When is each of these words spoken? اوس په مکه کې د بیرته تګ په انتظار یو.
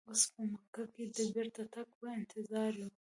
اوس 0.09 0.21
په 0.33 0.41
مکه 0.51 0.83
کې 0.93 1.03
د 1.15 1.17
بیرته 1.33 1.63
تګ 1.73 1.87
په 1.99 2.05
انتظار 2.17 2.71
یو. 2.81 2.89